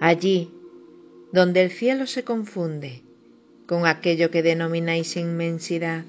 [0.00, 0.50] Allí
[1.30, 3.02] donde el cielo se confunde
[3.66, 6.04] con aquello que denomináis inmensidad.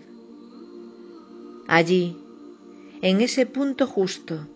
[1.67, 2.17] Allí,
[3.01, 4.47] en ese punto justo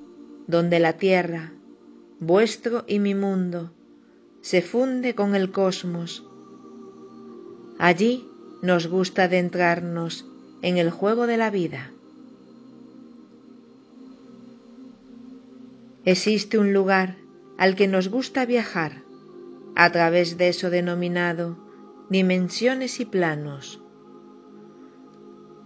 [0.48, 1.52] donde la tierra,
[2.22, 3.72] vuestro y mi mundo,
[4.42, 6.24] se funde con el cosmos,
[7.78, 8.26] allí
[8.62, 10.26] nos gusta adentrarnos
[10.62, 11.92] en el juego de la vida.
[16.06, 17.18] Existe un lugar
[17.58, 19.05] al que nos gusta viajar
[19.76, 21.58] a través de eso denominado
[22.10, 23.82] dimensiones y planos.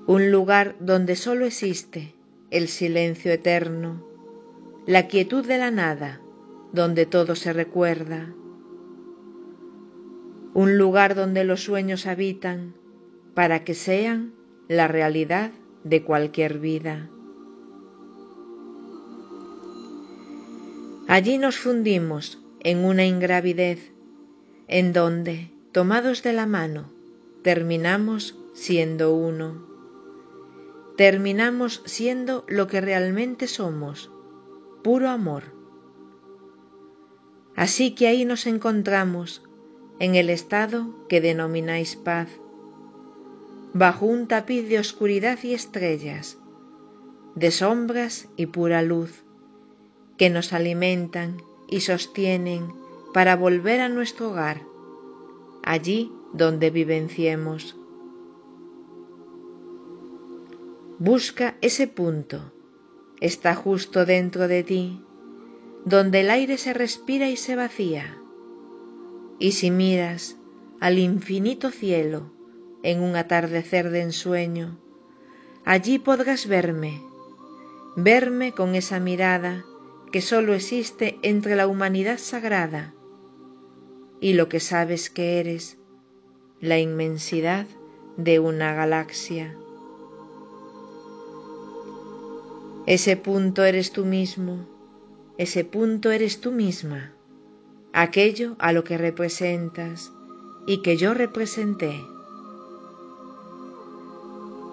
[0.07, 2.15] Un lugar donde sólo existe
[2.49, 4.03] el silencio eterno,
[4.87, 6.21] la quietud de la nada,
[6.73, 8.33] donde todo se recuerda.
[10.55, 12.73] Un lugar donde los sueños habitan
[13.35, 14.33] para que sean
[14.67, 15.51] la realidad
[15.83, 17.09] de cualquier vida.
[21.07, 23.93] Allí nos fundimos en una ingravidez
[24.69, 26.91] en donde, tomados de la mano,
[27.41, 29.67] terminamos siendo uno.
[30.95, 34.11] Terminamos siendo lo que realmente somos,
[34.83, 35.43] puro amor.
[37.55, 39.41] Así que ahí nos encontramos
[39.99, 42.29] en el estado que denomináis paz,
[43.73, 46.37] bajo un tapiz de oscuridad y estrellas,
[47.33, 49.23] de sombras y pura luz,
[50.17, 52.71] que nos alimentan y sostienen
[53.13, 54.61] para volver a nuestro hogar,
[55.63, 57.75] allí donde vivenciemos.
[60.99, 62.53] Busca ese punto,
[63.19, 65.03] está justo dentro de ti,
[65.85, 68.17] donde el aire se respira y se vacía.
[69.39, 70.37] Y si miras
[70.79, 72.31] al infinito cielo
[72.83, 74.77] en un atardecer de ensueño,
[75.65, 77.01] allí podrás verme,
[77.95, 79.63] verme con esa mirada
[80.11, 82.93] que sólo existe entre la humanidad sagrada
[84.21, 85.77] y lo que sabes que eres,
[86.59, 87.65] la inmensidad
[88.17, 89.55] de una galaxia.
[92.85, 94.65] Ese punto eres tú mismo,
[95.37, 97.13] ese punto eres tú misma,
[97.93, 100.11] aquello a lo que representas
[100.67, 102.01] y que yo representé.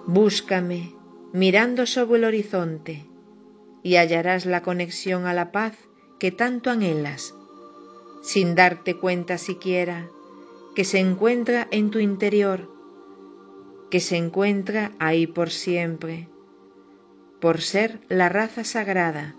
[0.07, 0.93] Búscame
[1.33, 3.05] mirando sobre el horizonte
[3.83, 5.77] y hallarás la conexión a la paz
[6.19, 7.33] que tanto anhelas
[8.27, 10.09] sin darte cuenta siquiera
[10.75, 12.69] que se encuentra en tu interior,
[13.89, 16.27] que se encuentra ahí por siempre,
[17.39, 19.33] por ser la raza sagrada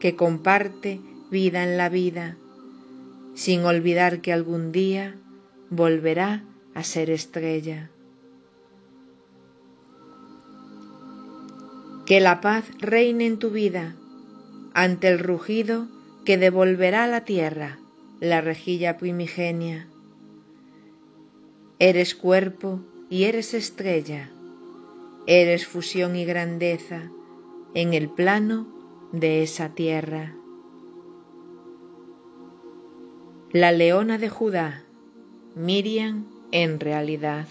[0.00, 2.36] que comparte vida en la vida,
[3.32, 5.16] sin olvidar que algún día
[5.70, 6.44] volverá
[6.74, 7.88] a ser estrella.
[12.04, 13.96] Que la paz reine en tu vida
[14.74, 15.88] ante el rugido
[16.26, 17.78] que devolverá la tierra
[18.20, 19.88] la rejilla primigenia.
[21.78, 24.30] Eres cuerpo y eres estrella,
[25.26, 27.10] eres fusión y grandeza
[27.74, 28.66] en el plano
[29.12, 30.34] de esa tierra.
[33.52, 34.84] La leona de Judá,
[35.54, 37.46] Miriam en realidad.